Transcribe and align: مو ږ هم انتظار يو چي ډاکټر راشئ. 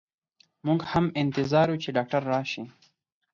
مو 0.65 0.73
ږ 0.79 0.81
هم 0.91 1.05
انتظار 1.21 1.65
يو 1.71 1.81
چي 1.83 1.89
ډاکټر 1.97 2.21
راشئ. 2.33 2.63